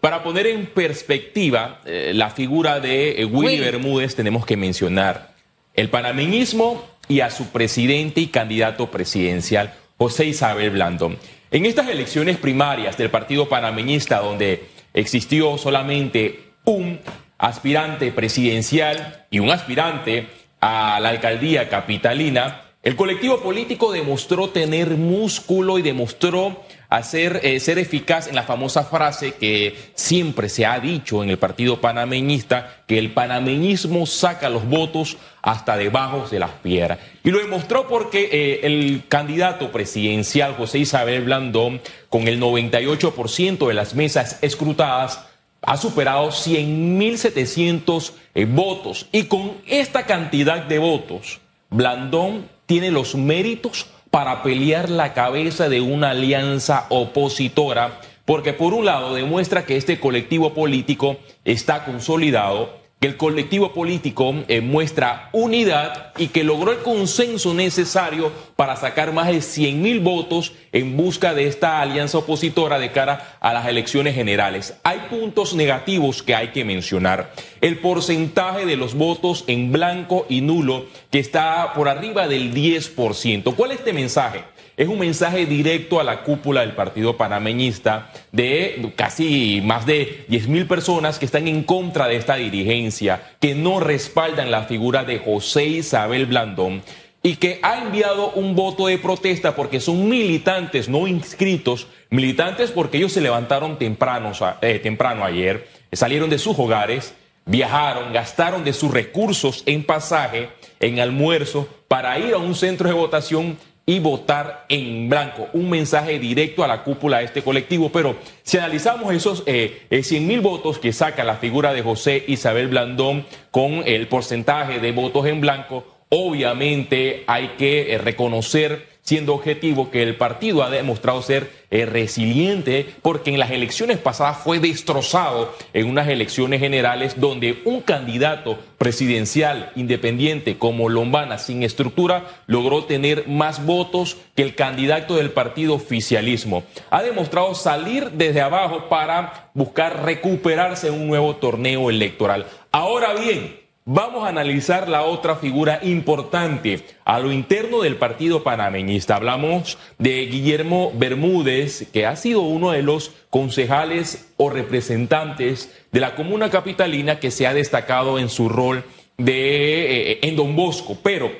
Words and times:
Para 0.00 0.22
poner 0.22 0.46
en 0.46 0.66
perspectiva 0.66 1.80
eh, 1.84 2.12
la 2.14 2.30
figura 2.30 2.78
de 2.78 3.20
eh, 3.20 3.24
Willy, 3.24 3.54
Willy. 3.54 3.60
Bermúdez, 3.60 4.14
tenemos 4.14 4.46
que 4.46 4.56
mencionar 4.56 5.34
el 5.74 5.90
panameñismo 5.90 6.84
y 7.08 7.20
a 7.20 7.30
su 7.30 7.48
presidente 7.48 8.20
y 8.20 8.28
candidato 8.28 8.90
presidencial, 8.90 9.74
José 9.96 10.26
Isabel 10.26 10.70
Blandón. 10.70 11.18
En 11.50 11.66
estas 11.66 11.88
elecciones 11.88 12.36
primarias 12.36 12.96
del 12.96 13.10
Partido 13.10 13.48
Panameñista, 13.48 14.20
donde 14.20 14.66
existió 14.94 15.58
solamente 15.58 16.52
un 16.64 17.00
aspirante 17.38 18.12
presidencial 18.12 19.26
y 19.30 19.38
un 19.38 19.50
aspirante 19.50 20.28
a 20.60 21.00
la 21.00 21.08
alcaldía 21.08 21.68
capitalina, 21.68 22.62
el 22.82 22.94
colectivo 22.94 23.40
político 23.40 23.92
demostró 23.92 24.50
tener 24.50 24.90
músculo 24.90 25.78
y 25.78 25.82
demostró 25.82 26.62
hacer, 26.88 27.40
eh, 27.42 27.60
ser 27.60 27.78
eficaz 27.78 28.28
en 28.28 28.34
la 28.34 28.44
famosa 28.44 28.84
frase 28.84 29.32
que 29.32 29.76
siempre 29.94 30.48
se 30.48 30.64
ha 30.64 30.80
dicho 30.80 31.22
en 31.22 31.30
el 31.30 31.38
partido 31.38 31.80
panameñista, 31.80 32.82
que 32.86 32.98
el 32.98 33.12
panameñismo 33.12 34.06
saca 34.06 34.48
los 34.48 34.66
votos 34.66 35.18
hasta 35.42 35.76
debajo 35.76 36.26
de 36.30 36.38
las 36.38 36.50
piedras. 36.50 36.98
Y 37.22 37.30
lo 37.30 37.40
demostró 37.40 37.86
porque 37.88 38.28
eh, 38.32 38.60
el 38.62 39.04
candidato 39.08 39.70
presidencial 39.70 40.54
José 40.54 40.78
Isabel 40.78 41.24
Blandón, 41.24 41.80
con 42.08 42.26
el 42.26 42.40
98% 42.40 43.68
de 43.68 43.74
las 43.74 43.94
mesas 43.94 44.38
escrutadas, 44.40 45.26
ha 45.62 45.76
superado 45.76 46.28
100.700 46.28 48.12
eh, 48.34 48.44
votos. 48.46 49.06
Y 49.12 49.24
con 49.24 49.58
esta 49.66 50.06
cantidad 50.06 50.64
de 50.64 50.78
votos, 50.78 51.40
Blandón 51.68 52.48
tiene 52.66 52.90
los 52.90 53.14
méritos 53.14 53.86
para 54.10 54.42
pelear 54.42 54.90
la 54.90 55.12
cabeza 55.12 55.68
de 55.68 55.80
una 55.80 56.10
alianza 56.10 56.86
opositora, 56.88 58.00
porque 58.24 58.52
por 58.52 58.74
un 58.74 58.84
lado 58.84 59.14
demuestra 59.14 59.64
que 59.64 59.76
este 59.76 60.00
colectivo 60.00 60.54
político 60.54 61.16
está 61.44 61.84
consolidado, 61.84 62.77
que 63.00 63.06
el 63.06 63.16
colectivo 63.16 63.72
político 63.72 64.34
eh, 64.48 64.60
muestra 64.60 65.28
unidad 65.32 66.12
y 66.18 66.28
que 66.28 66.42
logró 66.42 66.72
el 66.72 66.78
consenso 66.78 67.54
necesario 67.54 68.32
para 68.56 68.74
sacar 68.74 69.12
más 69.12 69.28
de 69.28 69.40
100 69.40 69.80
mil 69.80 70.00
votos 70.00 70.52
en 70.72 70.96
busca 70.96 71.32
de 71.32 71.46
esta 71.46 71.80
alianza 71.80 72.18
opositora 72.18 72.78
de 72.78 72.90
cara 72.90 73.36
a 73.40 73.52
las 73.52 73.66
elecciones 73.66 74.16
generales. 74.16 74.74
Hay 74.82 74.98
puntos 75.10 75.54
negativos 75.54 76.24
que 76.24 76.34
hay 76.34 76.48
que 76.48 76.64
mencionar. 76.64 77.32
El 77.60 77.78
porcentaje 77.78 78.66
de 78.66 78.76
los 78.76 78.94
votos 78.94 79.44
en 79.46 79.70
blanco 79.70 80.26
y 80.28 80.40
nulo 80.40 80.86
que 81.10 81.20
está 81.20 81.72
por 81.74 81.88
arriba 81.88 82.26
del 82.26 82.52
10%. 82.52 83.54
¿Cuál 83.54 83.70
es 83.70 83.78
este 83.78 83.92
mensaje? 83.92 84.42
Es 84.78 84.86
un 84.86 85.00
mensaje 85.00 85.44
directo 85.44 85.98
a 85.98 86.04
la 86.04 86.22
cúpula 86.22 86.60
del 86.60 86.76
Partido 86.76 87.16
Panameñista 87.16 88.12
de 88.30 88.92
casi 88.94 89.60
más 89.60 89.86
de 89.86 90.24
10 90.28 90.46
mil 90.46 90.68
personas 90.68 91.18
que 91.18 91.24
están 91.24 91.48
en 91.48 91.64
contra 91.64 92.06
de 92.06 92.14
esta 92.14 92.36
dirigencia, 92.36 93.34
que 93.40 93.56
no 93.56 93.80
respaldan 93.80 94.52
la 94.52 94.66
figura 94.66 95.02
de 95.02 95.18
José 95.18 95.66
Isabel 95.66 96.26
Blandón 96.26 96.82
y 97.24 97.34
que 97.34 97.58
ha 97.64 97.80
enviado 97.80 98.30
un 98.30 98.54
voto 98.54 98.86
de 98.86 98.98
protesta 98.98 99.56
porque 99.56 99.80
son 99.80 100.08
militantes 100.08 100.88
no 100.88 101.08
inscritos, 101.08 101.88
militantes 102.10 102.70
porque 102.70 102.98
ellos 102.98 103.10
se 103.10 103.20
levantaron 103.20 103.80
temprano, 103.80 104.30
eh, 104.62 104.78
temprano 104.78 105.24
ayer, 105.24 105.66
salieron 105.90 106.30
de 106.30 106.38
sus 106.38 106.56
hogares, 106.56 107.14
viajaron, 107.46 108.12
gastaron 108.12 108.62
de 108.62 108.72
sus 108.72 108.92
recursos 108.92 109.64
en 109.66 109.82
pasaje, 109.82 110.50
en 110.78 111.00
almuerzo, 111.00 111.66
para 111.88 112.16
ir 112.20 112.32
a 112.32 112.38
un 112.38 112.54
centro 112.54 112.88
de 112.88 112.94
votación 112.94 113.58
y 113.88 114.00
votar 114.00 114.66
en 114.68 115.08
blanco. 115.08 115.48
Un 115.54 115.70
mensaje 115.70 116.18
directo 116.18 116.62
a 116.62 116.68
la 116.68 116.84
cúpula 116.84 117.18
de 117.18 117.24
este 117.24 117.40
colectivo. 117.40 117.90
Pero 117.90 118.16
si 118.42 118.58
analizamos 118.58 119.14
esos 119.14 119.42
eh, 119.46 119.88
100 119.90 120.26
mil 120.26 120.40
votos 120.42 120.78
que 120.78 120.92
saca 120.92 121.24
la 121.24 121.36
figura 121.36 121.72
de 121.72 121.80
José 121.80 122.22
Isabel 122.28 122.68
Blandón 122.68 123.24
con 123.50 123.82
el 123.86 124.06
porcentaje 124.06 124.78
de 124.78 124.92
votos 124.92 125.24
en 125.24 125.40
blanco, 125.40 125.86
obviamente 126.10 127.24
hay 127.26 127.54
que 127.56 127.94
eh, 127.94 127.96
reconocer, 127.96 128.97
siendo 129.08 129.32
objetivo, 129.32 129.90
que 129.90 130.02
el 130.02 130.16
partido 130.16 130.62
ha 130.62 130.68
demostrado 130.68 131.22
ser 131.22 131.50
eh, 131.70 131.86
resiliente 131.86 132.86
porque 133.00 133.30
en 133.30 133.38
las 133.38 133.50
elecciones 133.50 133.96
pasadas 133.96 134.36
fue 134.44 134.58
destrozado 134.58 135.54
en 135.72 135.88
unas 135.88 136.08
elecciones 136.08 136.60
generales 136.60 137.18
donde 137.18 137.62
un 137.64 137.80
candidato 137.80 138.58
presidencial 138.76 139.72
independiente 139.76 140.58
como 140.58 140.90
Lombana 140.90 141.38
sin 141.38 141.62
estructura 141.62 142.26
logró 142.46 142.84
tener 142.84 143.26
más 143.28 143.64
votos 143.64 144.18
que 144.36 144.42
el 144.42 144.54
candidato 144.54 145.16
del 145.16 145.30
partido 145.30 145.74
oficialismo. 145.74 146.64
Ha 146.90 147.02
demostrado 147.02 147.54
salir 147.54 148.10
desde 148.10 148.42
abajo 148.42 148.90
para 148.90 149.50
buscar 149.54 150.04
recuperarse 150.04 150.88
en 150.88 150.94
un 150.94 151.06
nuevo 151.06 151.36
torneo 151.36 151.88
electoral. 151.88 152.44
Ahora 152.72 153.14
bien, 153.14 153.67
Vamos 153.90 154.24
a 154.24 154.28
analizar 154.28 154.86
la 154.86 155.04
otra 155.04 155.36
figura 155.36 155.80
importante 155.82 156.84
a 157.06 157.20
lo 157.20 157.32
interno 157.32 157.80
del 157.80 157.96
partido 157.96 158.42
panameñista. 158.42 159.16
Hablamos 159.16 159.78
de 159.96 160.26
Guillermo 160.26 160.92
Bermúdez, 160.94 161.88
que 161.90 162.04
ha 162.04 162.14
sido 162.14 162.42
uno 162.42 162.72
de 162.72 162.82
los 162.82 163.12
concejales 163.30 164.30
o 164.36 164.50
representantes 164.50 165.74
de 165.90 166.00
la 166.00 166.14
comuna 166.16 166.50
capitalina 166.50 167.18
que 167.18 167.30
se 167.30 167.46
ha 167.46 167.54
destacado 167.54 168.18
en 168.18 168.28
su 168.28 168.50
rol 168.50 168.84
de 169.16 170.12
eh, 170.12 170.18
en 170.20 170.36
Don 170.36 170.54
Bosco, 170.54 170.98
pero 171.02 171.32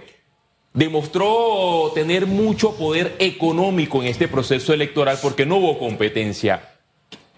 demostró 0.73 1.93
tener 1.95 2.27
mucho 2.27 2.79
poder 2.79 3.15
económico 3.19 4.01
en 4.01 4.09
este 4.09 4.27
proceso 4.27 4.73
electoral 4.73 5.19
porque 5.21 5.45
no 5.45 5.57
hubo 5.57 5.79
competencia. 5.79 6.78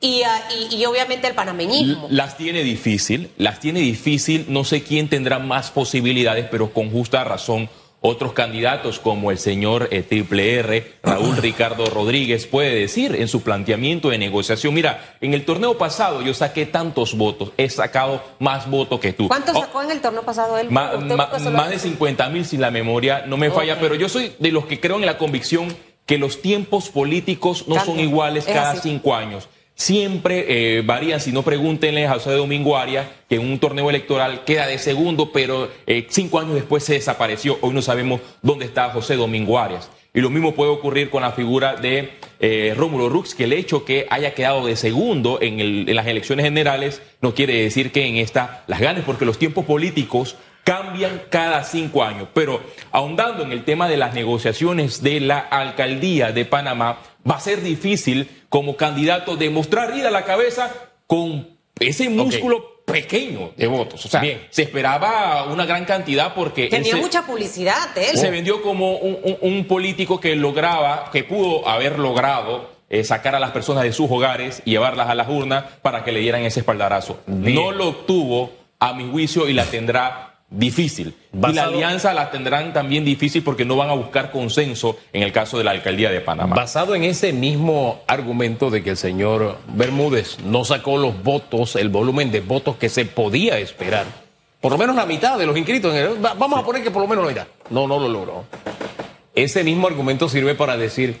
y, 0.00 0.22
ah, 0.22 0.48
y, 0.70 0.76
y 0.76 0.86
obviamente 0.86 1.26
el 1.26 1.34
panameñismo. 1.34 2.06
Las 2.10 2.36
tiene 2.36 2.62
difícil, 2.62 3.30
las 3.36 3.60
tiene 3.60 3.80
difícil, 3.80 4.46
no 4.48 4.64
sé 4.64 4.82
quién 4.82 5.08
tendrá 5.08 5.38
más 5.40 5.70
posibilidades, 5.70 6.46
pero 6.50 6.72
con 6.72 6.90
justa 6.90 7.24
razón 7.24 7.68
otros 8.00 8.32
candidatos 8.32 8.98
como 8.98 9.30
el 9.30 9.38
señor 9.38 9.88
eh, 9.90 10.02
Triple 10.02 10.54
R, 10.54 10.92
Raúl 11.02 11.36
Ricardo 11.42 11.86
Rodríguez, 11.86 12.46
puede 12.46 12.74
decir 12.74 13.16
en 13.16 13.28
su 13.28 13.42
planteamiento 13.42 14.10
de 14.10 14.18
negociación, 14.18 14.74
mira, 14.74 15.16
en 15.20 15.34
el 15.34 15.44
torneo 15.44 15.76
pasado 15.78 16.22
yo 16.22 16.34
saqué 16.34 16.66
tantos 16.66 17.16
votos, 17.16 17.52
he 17.56 17.68
sacado 17.68 18.22
más 18.38 18.70
votos 18.70 19.00
que 19.00 19.12
tú. 19.12 19.28
¿Cuántos 19.28 19.56
oh, 19.56 19.60
sacó 19.60 19.82
en 19.82 19.90
el 19.90 20.00
torneo 20.00 20.22
pasado 20.22 20.58
él? 20.58 20.70
más 20.70 21.70
de 21.70 21.78
50 21.78 22.28
mil, 22.28 22.44
si 22.44 22.56
la 22.56 22.70
memoria 22.70 23.24
no 23.26 23.36
me 23.36 23.50
falla, 23.50 23.78
pero 23.80 23.94
yo 23.94 24.08
soy 24.08 24.32
de 24.38 24.52
los 24.52 24.66
que 24.66 24.80
creo 24.80 24.96
en 24.96 25.06
la 25.06 25.18
convicción 25.18 25.74
que 26.06 26.18
los 26.18 26.40
tiempos 26.40 26.88
políticos 26.88 27.66
no 27.68 27.84
son 27.84 28.00
iguales 28.00 28.46
cada 28.46 28.76
cinco 28.76 29.14
años 29.14 29.48
siempre 29.78 30.44
eh, 30.48 30.82
varían, 30.82 31.20
si 31.20 31.32
no 31.32 31.42
pregúntenle 31.42 32.06
a 32.06 32.14
José 32.14 32.32
Domingo 32.32 32.76
Arias, 32.76 33.06
que 33.28 33.36
en 33.36 33.48
un 33.48 33.58
torneo 33.60 33.88
electoral 33.88 34.44
queda 34.44 34.66
de 34.66 34.76
segundo, 34.76 35.30
pero 35.32 35.70
eh, 35.86 36.06
cinco 36.10 36.40
años 36.40 36.54
después 36.54 36.82
se 36.82 36.94
desapareció. 36.94 37.58
Hoy 37.62 37.72
no 37.72 37.80
sabemos 37.80 38.20
dónde 38.42 38.66
está 38.66 38.90
José 38.90 39.14
Domingo 39.14 39.58
Arias. 39.58 39.88
Y 40.12 40.20
lo 40.20 40.30
mismo 40.30 40.54
puede 40.54 40.72
ocurrir 40.72 41.10
con 41.10 41.22
la 41.22 41.30
figura 41.30 41.76
de 41.76 42.10
eh, 42.40 42.74
Rómulo 42.76 43.08
Rux, 43.08 43.36
que 43.36 43.44
el 43.44 43.52
hecho 43.52 43.84
que 43.84 44.08
haya 44.10 44.34
quedado 44.34 44.66
de 44.66 44.74
segundo 44.74 45.38
en, 45.40 45.60
en 45.60 45.94
las 45.94 46.08
elecciones 46.08 46.44
generales 46.44 47.00
no 47.20 47.34
quiere 47.34 47.62
decir 47.62 47.92
que 47.92 48.04
en 48.04 48.16
esta 48.16 48.64
las 48.66 48.80
ganes, 48.80 49.04
porque 49.04 49.24
los 49.24 49.38
tiempos 49.38 49.64
políticos 49.64 50.36
cambian 50.64 51.22
cada 51.30 51.62
cinco 51.62 52.02
años. 52.02 52.28
Pero 52.34 52.60
ahondando 52.90 53.44
en 53.44 53.52
el 53.52 53.64
tema 53.64 53.88
de 53.88 53.96
las 53.96 54.12
negociaciones 54.12 55.02
de 55.02 55.20
la 55.20 55.38
alcaldía 55.38 56.32
de 56.32 56.44
Panamá, 56.44 56.98
va 57.28 57.36
a 57.36 57.40
ser 57.40 57.62
difícil 57.62 58.28
como 58.48 58.76
candidato 58.76 59.36
demostrar 59.36 59.96
ir 59.96 60.06
a 60.06 60.10
la 60.10 60.24
cabeza 60.24 60.72
con 61.06 61.48
ese 61.78 62.08
músculo 62.08 62.78
pequeño 62.84 63.52
de 63.56 63.66
votos. 63.66 64.04
O 64.06 64.08
sea, 64.08 64.22
se 64.50 64.62
esperaba 64.62 65.44
una 65.44 65.66
gran 65.66 65.84
cantidad 65.84 66.34
porque... 66.34 66.68
Tenía 66.68 66.96
mucha 66.96 67.26
publicidad 67.26 67.96
él. 67.96 68.16
Se 68.16 68.30
vendió 68.30 68.62
como 68.62 68.96
un, 68.96 69.64
político 69.66 70.18
que 70.20 70.34
lograba, 70.36 71.10
que 71.12 71.24
pudo 71.24 71.68
haber 71.68 71.98
logrado 71.98 72.70
eh, 72.88 73.04
sacar 73.04 73.34
a 73.34 73.40
las 73.40 73.50
personas 73.50 73.84
de 73.84 73.92
sus 73.92 74.10
hogares 74.10 74.62
y 74.64 74.72
llevarlas 74.72 75.08
a 75.08 75.14
las 75.14 75.28
urnas 75.28 75.64
para 75.82 76.04
que 76.04 76.12
le 76.12 76.20
dieran 76.20 76.42
ese 76.42 76.60
espaldarazo. 76.60 77.20
No 77.26 77.72
lo 77.72 77.88
obtuvo, 77.88 78.52
a 78.80 78.94
mi 78.94 79.10
juicio, 79.10 79.48
y 79.48 79.52
la 79.52 79.66
tendrá 79.66 80.27
difícil. 80.50 81.14
Y 81.32 81.52
la 81.52 81.64
alianza 81.64 82.14
la 82.14 82.30
tendrán 82.30 82.72
también 82.72 83.04
difícil 83.04 83.42
porque 83.42 83.64
no 83.64 83.76
van 83.76 83.90
a 83.90 83.94
buscar 83.94 84.30
consenso 84.30 84.98
en 85.12 85.22
el 85.22 85.32
caso 85.32 85.58
de 85.58 85.64
la 85.64 85.72
alcaldía 85.72 86.10
de 86.10 86.20
Panamá. 86.20 86.56
Basado 86.56 86.94
en 86.94 87.04
ese 87.04 87.32
mismo 87.32 88.00
argumento 88.06 88.70
de 88.70 88.82
que 88.82 88.90
el 88.90 88.96
señor 88.96 89.58
Bermúdez 89.74 90.38
no 90.40 90.64
sacó 90.64 90.96
los 90.96 91.22
votos, 91.22 91.76
el 91.76 91.88
volumen 91.88 92.30
de 92.30 92.40
votos 92.40 92.76
que 92.76 92.88
se 92.88 93.04
podía 93.04 93.58
esperar, 93.58 94.06
por 94.60 94.72
lo 94.72 94.78
menos 94.78 94.96
la 94.96 95.06
mitad 95.06 95.38
de 95.38 95.46
los 95.46 95.56
inscritos, 95.56 95.94
vamos 96.20 96.58
a 96.58 96.64
poner 96.64 96.82
que 96.82 96.90
por 96.90 97.02
lo 97.02 97.08
menos 97.08 97.24
la 97.24 97.30
mitad, 97.30 97.46
no, 97.70 97.86
no 97.86 97.98
lo 97.98 98.08
logró. 98.08 98.44
Ese 99.34 99.62
mismo 99.62 99.86
argumento 99.86 100.28
sirve 100.28 100.54
para 100.54 100.76
decir, 100.76 101.20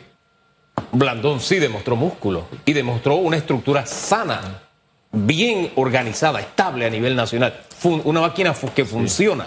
Blandón 0.90 1.40
sí 1.40 1.58
demostró 1.58 1.94
músculo 1.96 2.46
y 2.64 2.72
demostró 2.72 3.16
una 3.16 3.36
estructura 3.36 3.86
sana 3.86 4.67
bien 5.12 5.72
organizada, 5.76 6.40
estable 6.40 6.86
a 6.86 6.90
nivel 6.90 7.16
nacional, 7.16 7.60
una 8.04 8.20
máquina 8.20 8.54
que 8.74 8.84
funciona. 8.84 9.46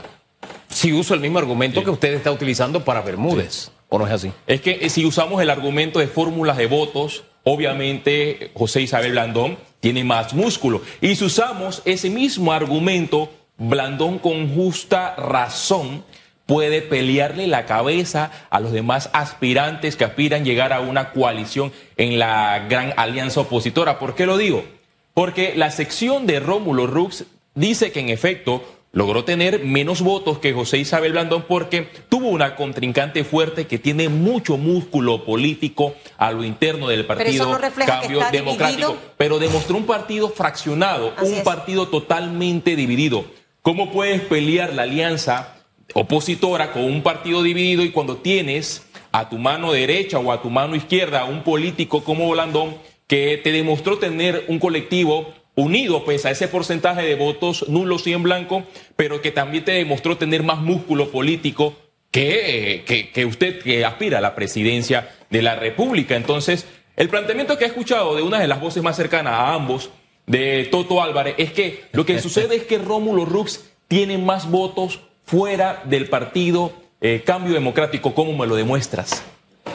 Si 0.69 0.94
uso 0.94 1.13
el 1.13 1.19
mismo 1.19 1.38
argumento 1.38 1.84
que 1.84 1.90
usted 1.90 2.13
está 2.13 2.31
utilizando 2.31 2.84
para 2.84 3.02
Bermúdez, 3.02 3.72
¿o 3.90 4.00
no 4.00 4.08
es 4.08 4.13
así? 4.13 4.31
Es 4.48 4.62
que 4.62 4.80
eh, 4.81 4.90
si 4.90 5.06
usamos 5.06 5.42
el 5.42 5.50
argumento 5.50 6.00
de 6.00 6.08
fórmulas 6.08 6.58
de 6.58 6.68
votos, 6.68 7.24
obviamente 7.44 8.52
José 8.54 8.81
Isabel 8.81 9.12
Blandón 9.12 9.58
tiene 9.81 10.04
más 10.04 10.34
músculo. 10.34 10.81
Y 11.02 11.16
si 11.16 11.25
usamos 11.25 11.81
ese 11.86 12.10
mismo 12.10 12.54
argumento, 12.54 13.30
Blandón 13.58 14.19
con 14.19 14.56
justa 14.56 15.16
razón 15.16 16.04
puede 16.46 16.81
pelearle 16.81 17.48
la 17.48 17.66
cabeza 17.66 18.31
a 18.50 18.60
los 18.60 18.72
demás 18.72 19.10
aspirantes 19.13 19.96
que 19.96 20.06
aspiran 20.06 20.44
llegar 20.44 20.74
a 20.74 20.81
una 20.81 21.12
coalición 21.12 21.72
en 21.98 22.18
la 22.18 22.66
gran 22.68 22.94
alianza 22.98 23.42
opositora. 23.42 24.00
¿Por 24.00 24.16
qué 24.16 24.25
lo 24.25 24.38
digo? 24.38 24.66
Porque 25.13 25.54
la 25.56 25.72
sección 25.72 26.25
de 26.25 26.40
Rómulo 26.40 26.88
Rux 26.88 27.25
dice 27.54 27.92
que 27.92 28.00
en 28.00 28.10
efecto 28.10 28.63
logró 28.94 29.24
tener 29.24 29.63
menos 29.63 30.02
votos 30.02 30.40
que 30.40 30.54
José 30.54 30.78
Isabel 30.78 31.13
Blandón 31.13 31.46
porque 31.48 31.88
tuvo 32.10 32.30
una 32.30 32.56
contrincante 32.56 33.24
fuerte 33.24 33.68
que 33.68 33.80
tiene 33.80 34.10
mucho 34.10 34.58
músculo 34.58 35.24
político 35.24 35.96
a 36.18 36.31
lo 36.31 36.44
interno 36.44 36.88
del 36.88 37.06
partido 37.06 37.60
Cambio 37.86 38.22
Democrático, 38.31 38.98
pero 39.18 39.40
demostró 39.40 39.78
un 39.78 39.86
partido 39.86 40.30
fraccionado, 40.30 41.13
un 41.22 41.44
partido 41.44 41.88
totalmente 41.88 42.75
dividido. 42.75 43.25
¿Cómo 43.62 43.92
puedes 43.92 44.22
pelear 44.22 44.74
la 44.74 44.84
alianza 44.84 45.56
opositora 45.94 46.72
con 46.72 46.84
un 46.84 47.04
partido 47.04 47.44
dividido 47.44 47.84
y 47.84 47.92
cuando 47.92 48.18
tienes 48.18 48.84
a 49.12 49.30
tu 49.30 49.38
mano 49.38 49.72
derecha 49.72 50.19
o 50.19 50.31
a 50.31 50.42
tu 50.42 50.50
mano 50.50 50.75
izquierda 50.75 51.25
un 51.25 51.44
político 51.44 52.04
como 52.04 52.30
Blandón 52.30 52.75
que 53.12 53.38
te 53.44 53.52
demostró 53.52 53.98
tener 53.98 54.46
un 54.48 54.58
colectivo 54.58 55.34
unido 55.56 56.06
pese 56.06 56.30
a 56.30 56.31
ese 56.31 56.48
porcentaje 56.48 57.02
de 57.02 57.16
votos 57.16 57.68
nulos 57.68 58.08
y 58.08 58.13
en 58.13 58.24
blanco, 58.24 58.63
pero 58.96 59.19
que 59.22 59.31
también 59.31 59.66
te 59.66 59.74
demostró 59.74 60.16
tener 60.18 60.44
más 60.44 60.60
músculo 60.60 61.12
político 61.12 61.75
que, 62.10 62.86
que, 63.13 63.25
usted 63.25 63.62
que 63.62 63.84
aspira 63.84 64.19
a 64.19 64.22
la 64.22 64.34
presidencia 64.34 65.10
de 65.30 65.42
la 65.42 65.58
República. 65.58 66.16
Entonces, 66.16 66.66
el 66.96 67.10
planteamiento 67.10 67.58
que 67.58 67.66
ha 67.66 67.68
escuchado 67.68 68.16
de 68.16 68.22
una 68.22 68.40
de 68.40 68.48
las 68.48 68.62
voces 68.62 68.81
más 68.81 68.96
cercanas 68.96 69.34
a 69.34 69.56
ambos, 69.56 69.90
de 70.25 70.69
Toto 70.72 71.04
Álvarez, 71.04 71.36
es 71.38 71.52
que 71.52 71.84
lo 71.92 72.06
que 72.06 72.18
sucede 72.22 72.56
es 72.56 72.63
que 72.63 72.78
Rómulo 72.78 73.25
Rux 73.25 73.74
tiene 73.90 74.19
más 74.19 74.50
votos 74.50 75.02
fuera 75.25 75.81
del 75.84 76.08
partido 76.08 76.72
eh, 77.02 77.24
Cambio 77.25 77.54
Democrático. 77.54 78.13
¿Cómo 78.13 78.31
me 78.31 78.48
lo 78.48 78.56
demuestras? 78.56 79.22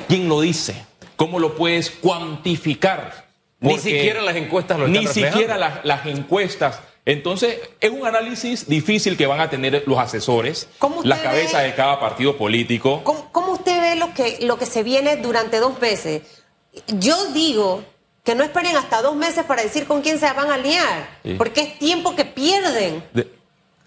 ¿Quién 0.08 0.26
lo 0.26 0.40
dice? 0.40 0.86
¿Cómo 1.16 1.38
lo 1.38 1.54
puedes 1.54 1.90
cuantificar? 1.90 3.25
Ni 3.60 3.78
siquiera 3.78 4.22
las 4.22 4.36
encuestas 4.36 4.78
lo 4.78 4.86
están 4.86 5.02
Ni 5.02 5.08
siquiera 5.08 5.82
las, 5.82 6.06
encuestas. 6.06 6.80
Entonces, 7.04 7.58
es 7.80 7.90
un 7.90 8.06
análisis 8.06 8.68
difícil 8.68 9.16
que 9.16 9.26
van 9.26 9.40
a 9.40 9.48
tener 9.48 9.84
los 9.86 9.98
asesores, 9.98 10.68
la 11.04 11.20
cabeza 11.22 11.60
de 11.60 11.74
cada 11.74 12.00
partido 12.00 12.36
político. 12.36 13.02
¿Cómo, 13.04 13.52
usted 13.52 13.80
ve 13.80 13.96
lo 13.96 14.12
que, 14.12 14.38
lo 14.42 14.58
que 14.58 14.66
se 14.66 14.82
viene 14.82 15.16
durante 15.16 15.58
dos 15.58 15.80
meses? 15.80 16.22
Yo 16.98 17.32
digo 17.32 17.84
que 18.24 18.34
no 18.34 18.42
esperen 18.42 18.76
hasta 18.76 19.02
dos 19.02 19.14
meses 19.14 19.44
para 19.44 19.62
decir 19.62 19.86
con 19.86 20.02
quién 20.02 20.18
se 20.18 20.30
van 20.32 20.50
a 20.50 20.54
aliar, 20.54 21.20
porque 21.38 21.60
es 21.60 21.78
tiempo 21.78 22.16
que 22.16 22.24
pierden. 22.24 23.04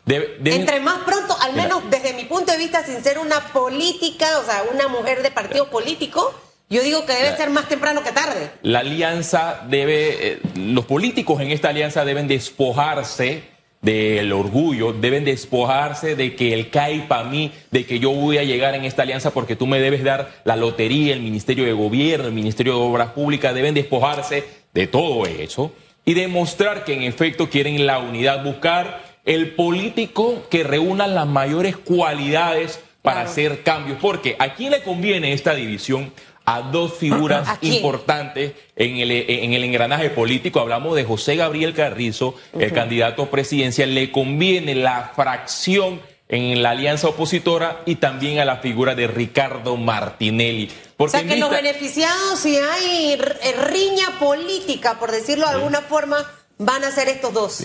Entre 0.08 0.80
más 0.80 1.04
pronto, 1.04 1.38
al 1.42 1.54
menos 1.54 1.84
desde 1.90 2.14
mi 2.14 2.24
punto 2.24 2.52
de 2.52 2.58
vista, 2.58 2.84
sin 2.84 3.04
ser 3.04 3.20
una 3.20 3.42
política, 3.52 4.40
o 4.40 4.46
sea, 4.46 4.64
una 4.74 4.88
mujer 4.88 5.22
de 5.22 5.30
partido 5.30 5.70
político, 5.70 6.34
yo 6.70 6.84
digo 6.84 7.06
que 7.06 7.14
debe 7.14 7.36
ser 7.36 7.50
más 7.50 7.68
temprano 7.68 8.04
que 8.04 8.12
tarde. 8.12 8.52
La 8.62 8.80
alianza 8.80 9.66
debe, 9.68 10.34
eh, 10.34 10.40
los 10.56 10.86
políticos 10.86 11.42
en 11.42 11.52
esta 11.52 11.70
alianza 11.70 12.06
deben 12.06 12.28
despojarse 12.28 13.44
del 13.82 14.32
orgullo, 14.34 14.94
deben 14.94 15.24
despojarse 15.24 16.16
de 16.16 16.36
que 16.36 16.54
el 16.54 16.70
CAI 16.70 17.08
para 17.08 17.24
mí, 17.24 17.52
de 17.72 17.86
que 17.86 18.00
yo 18.00 18.12
voy 18.12 18.38
a 18.38 18.44
llegar 18.44 18.76
en 18.76 18.86
esta 18.86 19.04
alianza 19.04 19.32
porque 19.32 19.56
tú 19.56 19.68
me 19.68 19.80
debes 19.80 20.04
dar 20.04 20.30
la 20.44 20.56
lotería, 20.56 21.14
el 21.14 21.22
Ministerio 21.22 21.66
de 21.66 21.74
Gobierno, 21.74 22.28
el 22.28 22.34
Ministerio 22.34 22.74
de 22.74 22.82
Obras 22.82 23.12
Públicas, 23.12 23.56
deben 23.56 23.74
despojarse 23.74 24.44
de 24.74 24.88
todo 24.88 25.26
eso 25.26 25.72
y 26.06 26.14
demostrar 26.14 26.84
que 26.84 26.94
en 26.94 27.04
efecto 27.04 27.50
quieren 27.50 27.88
la 27.88 28.00
unidad, 28.00 28.44
buscar 28.44 29.02
el 29.26 29.56
político 29.56 30.44
que 30.50 30.64
reúna 30.64 31.08
las 31.08 31.28
mayores 31.28 31.78
cualidades 31.78 32.82
para 33.02 33.22
hacer 33.22 33.64
cambios, 33.64 33.98
porque 34.02 34.36
a 34.40 34.54
quién 34.54 34.72
le 34.72 34.84
conviene 34.84 35.32
esta 35.32 35.54
división, 35.54 36.12
a 36.50 36.62
dos 36.64 36.94
figuras 36.94 37.48
importantes 37.62 38.54
en 38.76 38.98
el, 38.98 39.12
en 39.12 39.54
el 39.54 39.64
engranaje 39.64 40.10
político. 40.10 40.60
Hablamos 40.60 40.96
de 40.96 41.04
José 41.04 41.36
Gabriel 41.36 41.76
Carrizo, 41.76 42.36
el 42.58 42.74
candidato 42.74 43.30
presidencial. 43.30 43.94
Le 43.94 44.12
conviene 44.12 44.74
la 44.74 45.12
fracción 45.16 46.02
en 46.28 46.64
la 46.64 46.72
alianza 46.72 47.08
opositora 47.08 47.82
y 47.86 47.96
también 47.96 48.40
a 48.40 48.46
la 48.46 48.58
figura 48.58 48.96
de 48.96 49.08
Ricardo 49.08 49.78
Martinelli. 49.78 50.72
Porque 50.98 51.18
o 51.18 51.20
sea 51.20 51.28
que 51.28 51.38
los 51.38 51.52
beneficiados, 51.52 52.40
si 52.40 52.58
hay 52.58 53.16
riña 53.16 54.20
política, 54.20 54.98
por 55.00 55.12
decirlo 55.12 55.48
de 55.48 55.54
alguna 55.54 55.82
forma, 55.82 56.26
van 56.58 56.84
a 56.84 56.92
ser 56.92 57.10
estos 57.10 57.34
dos. 57.34 57.64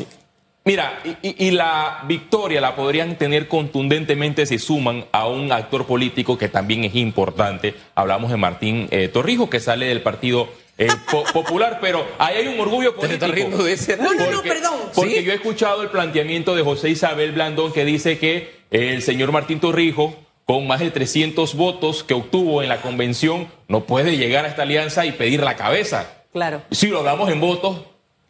Mira, 0.66 0.98
y, 1.20 1.50
la 1.50 2.04
victoria 2.08 2.58
la 2.58 2.74
podrían 2.74 3.16
tener 3.18 3.48
contundentemente 3.48 4.46
si 4.46 4.58
suman 4.58 5.04
a 5.12 5.28
un 5.28 5.52
actor 5.52 5.84
político 5.84 6.38
que 6.38 6.48
también 6.48 6.84
es 6.84 6.94
importante. 6.94 7.74
Hablamos 7.94 8.30
de 8.30 8.38
Martín 8.38 8.88
eh, 8.90 9.08
Torrijos, 9.08 9.50
que 9.50 9.60
sale 9.60 9.84
del 9.84 10.00
Partido 10.00 10.48
eh, 10.78 10.88
Popular, 11.34 11.80
pero 11.82 12.06
ahí 12.18 12.38
hay 12.38 12.46
un 12.48 12.58
orgullo 12.58 12.96
político. 12.96 13.62
de 13.62 13.74
ese 13.74 13.98
no, 13.98 14.14
no, 14.14 14.30
no, 14.30 14.40
perdón. 14.40 14.72
Porque 14.94 15.22
yo 15.22 15.32
he 15.32 15.34
escuchado 15.34 15.82
el 15.82 15.90
planteamiento 15.90 16.56
de 16.56 16.62
José 16.62 16.88
Isabel 16.88 17.32
Blandón 17.32 17.74
que 17.74 17.84
dice 17.84 18.18
que 18.18 18.54
el 18.70 19.02
señor 19.02 19.32
Martín 19.32 19.60
Torrijos, 19.60 20.14
con 20.46 20.66
más 20.66 20.80
de 20.80 20.90
300 20.90 21.56
votos 21.56 22.04
que 22.04 22.14
obtuvo 22.14 22.62
en 22.62 22.70
la 22.70 22.80
convención, 22.80 23.48
no 23.68 23.84
puede 23.84 24.16
llegar 24.16 24.46
a 24.46 24.48
esta 24.48 24.62
alianza 24.62 25.04
y 25.04 25.12
pedir 25.12 25.42
la 25.42 25.56
cabeza. 25.56 26.24
Claro. 26.32 26.62
Si 26.70 26.88
lo 26.88 27.02
damos 27.02 27.30
en 27.30 27.40
votos, 27.40 27.82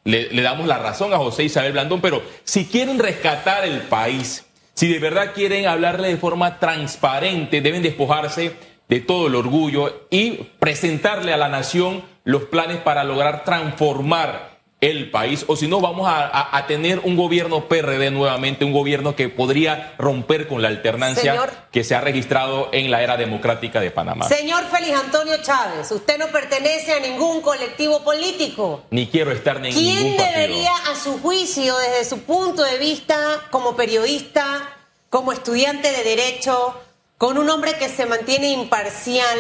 le, 0.05 0.43
damos 0.43 0.67
la 0.67 0.79
razón 0.79 1.13
a 1.13 1.19
José 1.19 1.45
Isabel 1.45 1.73
Blandón, 1.73 2.01
pero 2.01 2.23
si 2.45 2.67
quieren 2.67 2.99
rescatar 2.99 3.65
el 3.65 3.83
país, 3.83 4.45
Si 4.77 4.93
de 4.93 4.99
verdad 4.99 5.31
quieren 5.35 5.69
hablarle 5.69 6.09
de 6.09 6.17
forma 6.17 6.59
transparente, 6.59 7.61
deben 7.61 7.81
despojarse 7.81 8.57
de 8.89 9.01
todo 9.01 9.29
el 9.29 9.37
orgullo 9.37 10.07
y 10.11 10.33
presentarle 10.59 11.33
a 11.33 11.37
la 11.37 11.49
nación 11.49 12.03
los 12.25 12.45
planes 12.47 12.79
para 12.79 13.05
lograr 13.05 13.45
transformar 13.45 14.54
el 14.91 15.11
país, 15.11 15.45
o 15.49 15.57
si 15.57 15.67
no, 15.67 15.81
vamos 15.81 16.07
a, 16.09 16.65
tener 16.67 17.01
un 17.01 17.17
gobierno 17.17 17.69
PRD 17.69 18.11
nuevamente, 18.11 18.65
un 18.65 18.73
gobierno 18.73 19.15
que 19.15 19.29
podría 19.29 19.95
romper 19.99 20.49
con 20.49 20.63
la 20.63 20.69
alternancia 20.69 21.67
que 21.71 21.85
se 21.85 21.95
ha 21.95 22.01
registrado 22.01 22.69
en 22.73 22.91
la 22.91 23.03
era 23.03 23.17
democrática 23.17 23.81
de 23.81 23.91
Panamá. 23.91 24.29
Señor 24.29 24.65
Félix 24.71 24.99
Antonio 24.99 25.37
Chávez, 25.43 25.91
usted 25.91 26.19
no 26.19 26.29
pertenece 26.29 26.95
a 26.95 27.01
ningún 27.01 27.41
colectivo 27.41 28.03
político. 28.03 28.83
Ni 28.91 29.07
quiero 29.07 29.33
estar 29.33 29.57
en 29.57 29.63
ningún 29.63 30.17
partido. 30.17 30.17
¿Quién 30.17 30.17
debería, 30.17 30.73
a 30.91 30.95
su 30.95 31.19
juicio, 31.21 31.77
desde 31.79 32.05
su 32.05 32.23
punto 32.23 32.63
de 32.63 32.79
vista, 32.79 33.43
como 33.51 33.77
periodista, 33.77 34.77
como 35.11 35.33
estudiante 35.33 35.93
de 35.93 36.03
Derecho, 36.03 36.75
con 37.19 37.39
un 37.39 37.49
hombre 37.49 37.79
que 37.79 37.89
se 37.89 38.07
mantiene 38.07 38.51
imparcial, 38.51 39.39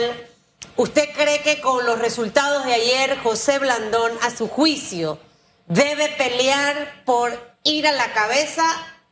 ¿usted 0.77 1.09
cree 1.15 1.43
que 1.43 1.61
con 1.61 1.85
los 1.85 1.99
resultados 1.99 2.65
de 2.65 2.75
ayer, 2.75 3.19
José 3.19 3.59
Blandón, 3.59 4.13
a 4.23 4.31
su 4.31 4.49
juicio, 4.49 5.19
debe 5.67 6.09
pelear 6.17 7.03
por 7.05 7.57
ir 7.63 7.87
a 7.87 7.93
la 7.93 8.13
cabeza 8.13 8.65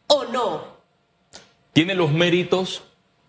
o 0.06 0.25
no? 0.25 0.66
Tiene 1.73 1.94
los 1.94 2.12
méritos 2.12 2.82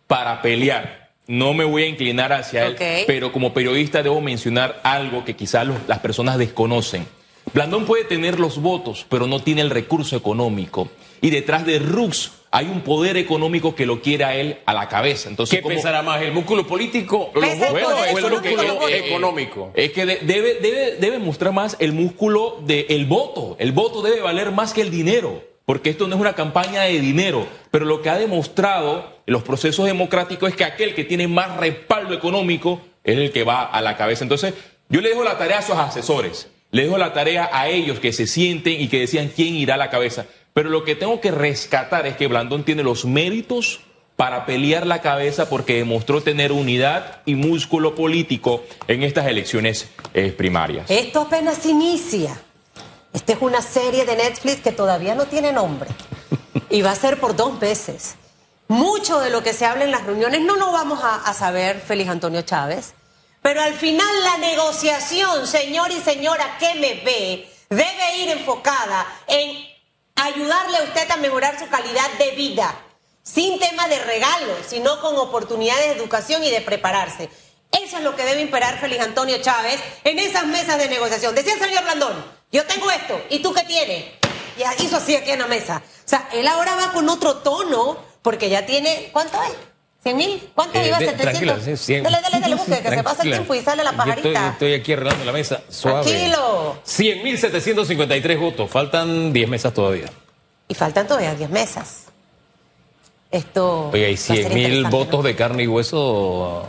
para 0.07 0.41
pelear. 0.41 1.11
No 1.25 1.53
me 1.53 1.63
voy 1.63 1.83
a 1.83 1.87
inclinar 1.87 2.33
hacia 2.33 2.65
él, 2.65 2.75
pero 3.07 3.31
como 3.31 3.53
periodista 3.53 4.03
debo 4.03 4.19
mencionar 4.19 4.81
algo 4.83 5.23
que 5.23 5.35
quizás 5.35 5.65
las 5.87 5.99
personas 5.99 6.37
desconocen. 6.37 7.07
Blandón 7.53 7.85
puede 7.85 8.03
tener 8.03 8.39
los 8.39 8.61
votos, 8.61 9.05
pero 9.07 9.27
no 9.27 9.41
tiene 9.41 9.61
el 9.61 9.69
recurso 9.69 10.17
económico. 10.17 10.89
Y 11.21 11.29
detrás 11.29 11.65
de 11.65 11.79
Rux 11.79 12.31
hay 12.55 12.67
un 12.67 12.81
poder 12.81 13.17
económico 13.17 13.73
que 13.73 13.87
lo 13.87 13.99
quiere 13.99 14.25
a 14.25 14.35
él 14.35 14.59
a 14.67 14.75
la 14.75 14.87
cabeza. 14.87 15.27
Entonces, 15.27 15.59
¿Qué 15.59 15.67
pesará 15.67 16.03
más, 16.03 16.21
el 16.21 16.31
músculo 16.31 16.67
político 16.67 17.31
o 17.33 17.41
el 17.41 17.57
músculo 17.57 18.87
económico? 18.87 19.71
Es 19.73 19.91
que 19.91 20.05
debe, 20.05 20.59
debe, 20.61 20.97
debe 20.99 21.17
mostrar 21.17 21.51
más 21.51 21.75
el 21.79 21.93
músculo 21.93 22.59
del 22.63 23.07
voto. 23.07 23.55
El 23.57 23.71
voto 23.71 24.03
debe 24.03 24.21
valer 24.21 24.51
más 24.51 24.71
que 24.71 24.81
el 24.81 24.91
dinero 24.91 25.41
porque 25.65 25.89
esto 25.89 26.07
no 26.07 26.15
es 26.15 26.21
una 26.21 26.33
campaña 26.33 26.83
de 26.83 26.99
dinero, 26.99 27.47
pero 27.71 27.85
lo 27.85 28.01
que 28.01 28.09
ha 28.09 28.17
demostrado 28.19 29.13
en 29.25 29.33
los 29.33 29.43
procesos 29.43 29.85
democráticos 29.85 30.49
es 30.49 30.55
que 30.55 30.65
aquel 30.65 30.93
que 30.93 31.05
tiene 31.05 31.27
más 31.27 31.57
respaldo 31.57 32.13
económico 32.13 32.81
es 33.03 33.17
el 33.17 33.31
que 33.31 33.43
va 33.43 33.63
a 33.63 33.81
la 33.81 33.97
cabeza. 33.97 34.25
Entonces, 34.25 34.53
yo 34.89 35.01
le 35.01 35.09
dejo 35.09 35.23
la 35.23 35.39
tarea 35.39 35.59
a 35.59 35.61
sus 35.63 35.75
asesores, 35.75 36.49
le 36.69 36.83
dejo 36.83 36.97
la 36.99 37.13
tarea 37.13 37.49
a 37.51 37.69
ellos 37.69 37.99
que 37.99 38.13
se 38.13 38.27
sienten 38.27 38.79
y 38.79 38.89
que 38.89 38.99
decían 38.99 39.31
quién 39.33 39.55
irá 39.55 39.75
a 39.75 39.77
la 39.77 39.89
cabeza. 39.89 40.27
Pero 40.53 40.69
lo 40.69 40.83
que 40.83 40.95
tengo 40.95 41.19
que 41.19 41.31
rescatar 41.31 42.05
es 42.05 42.15
que 42.15 42.27
Blandón 42.27 42.63
tiene 42.63 42.83
los 42.83 43.05
méritos 43.05 43.81
para 44.15 44.45
pelear 44.45 44.85
la 44.85 45.01
cabeza 45.01 45.49
porque 45.49 45.77
demostró 45.77 46.21
tener 46.21 46.51
unidad 46.51 47.21
y 47.25 47.35
músculo 47.35 47.95
político 47.95 48.63
en 48.87 49.03
estas 49.03 49.27
elecciones 49.27 49.89
eh, 50.13 50.31
primarias. 50.31 50.89
Esto 50.89 51.21
apenas 51.21 51.65
inicia. 51.65 52.39
Esta 53.11 53.33
es 53.33 53.41
una 53.41 53.61
serie 53.61 54.05
de 54.05 54.15
Netflix 54.15 54.61
que 54.61 54.71
todavía 54.71 55.15
no 55.15 55.25
tiene 55.25 55.51
nombre 55.51 55.89
y 56.69 56.81
va 56.81 56.91
a 56.91 56.95
ser 56.95 57.19
por 57.19 57.35
dos 57.35 57.59
veces. 57.59 58.15
Mucho 58.67 59.19
de 59.19 59.29
lo 59.29 59.43
que 59.43 59.53
se 59.53 59.65
habla 59.65 59.83
en 59.83 59.91
las 59.91 60.05
reuniones 60.05 60.41
no 60.41 60.55
lo 60.55 60.71
vamos 60.71 60.99
a, 61.03 61.31
saber, 61.33 61.79
Félix 61.79 62.09
Antonio 62.09 62.41
Chávez, 62.43 62.93
pero 63.41 63.61
al 63.61 63.73
final 63.73 64.07
la 64.23 64.37
negociación, 64.37 65.45
señor 65.45 65.91
y 65.91 65.99
señora 65.99 66.57
que 66.57 66.73
me 66.75 66.93
ve, 67.03 67.49
debe 67.69 68.17
ir 68.19 68.29
enfocada 68.29 69.05
en 69.27 69.72
ayudarle 70.15 70.77
a 70.77 70.83
usted 70.83 71.09
a 71.11 71.17
mejorar 71.17 71.57
su 71.59 71.67
calidad 71.69 72.09
de 72.17 72.31
vida, 72.31 72.73
sin 73.23 73.59
tema 73.59 73.87
de 73.87 73.99
regalos, 73.99 74.57
sino 74.67 74.99
con 75.01 75.15
oportunidades 75.17 75.87
de 75.87 76.01
educación 76.01 76.43
y 76.43 76.51
de 76.51 76.61
prepararse. 76.61 77.29
Eso 77.71 77.97
es 77.97 78.03
lo 78.03 78.15
que 78.15 78.23
debe 78.23 78.41
imperar 78.41 78.79
Félix 78.79 79.03
Antonio 79.03 79.41
Chávez 79.41 79.79
en 80.03 80.19
esas 80.19 80.45
mesas 80.45 80.77
de 80.77 80.89
negociación. 80.89 81.33
Decía 81.33 81.53
el 81.53 81.59
señor 81.59 81.83
Blandón, 81.83 82.23
yo 82.51 82.65
tengo 82.65 82.91
esto, 82.91 83.19
¿y 83.29 83.39
tú 83.39 83.53
qué 83.53 83.63
tienes? 83.63 84.05
Y 84.57 84.83
hizo 84.83 84.97
así 84.97 85.15
aquí 85.15 85.31
en 85.31 85.39
la 85.39 85.47
mesa. 85.47 85.81
O 85.83 86.07
sea, 86.07 86.29
él 86.33 86.47
ahora 86.47 86.75
va 86.75 86.93
con 86.93 87.09
otro 87.09 87.37
tono, 87.37 87.97
porque 88.21 88.49
ya 88.49 88.65
tiene, 88.65 89.09
¿cuánto 89.11 89.39
hay? 89.39 89.51
¿100 90.03 90.15
mil? 90.15 90.49
¿Cuánto 90.53 90.79
eh, 90.79 90.87
iba? 90.87 90.99
De, 90.99 91.05
700. 91.07 91.79
100. 91.79 92.03
Dale, 92.03 92.17
dale, 92.21 92.39
dale, 92.39 92.55
busque, 92.55 92.81
que 92.81 92.89
se 92.89 93.03
pasa 93.03 93.23
el 93.23 93.29
tiempo 93.29 93.55
y 93.55 93.61
sale 93.61 93.83
la 93.83 93.93
pajarita. 93.93 94.29
Estoy, 94.29 94.49
estoy, 94.51 94.73
aquí 94.73 94.93
arreglando 94.93 95.23
la 95.23 95.31
mesa, 95.31 95.61
suave. 95.69 96.03
Tranquilo. 96.03 96.77
100 96.83 97.23
mil 97.23 97.37
753 97.37 98.39
votos, 98.39 98.69
faltan 98.69 99.31
10 99.31 99.49
mesas 99.49 99.73
todavía. 99.73 100.07
Y 100.67 100.73
faltan 100.73 101.07
todavía 101.07 101.33
10 101.35 101.49
mesas. 101.49 102.03
Esto. 103.31 103.89
Oye, 103.93 104.05
hay 104.05 104.17
100 104.17 104.53
mil 104.53 104.85
votos 104.85 105.23
de 105.23 105.35
carne 105.35 105.63
y 105.63 105.67
hueso. 105.67 106.67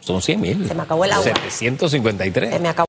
Son 0.00 0.20
100 0.20 0.40
mil. 0.40 0.68
Se 0.68 0.74
me 0.74 0.82
acabó 0.82 1.04
el 1.04 1.12
agua. 1.12 1.24
753. 1.24 2.50
Se 2.50 2.58
me 2.58 2.68
acabó. 2.68 2.80